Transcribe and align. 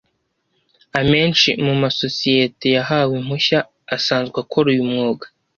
Amenshi 0.99 1.49
mu 1.65 1.73
masosiyete 1.81 2.67
yahawe 2.77 3.13
impushya 3.21 3.59
asanzwe 3.95 4.35
akora 4.43 4.67
uyu 4.73 4.85
mwuga 4.91 5.25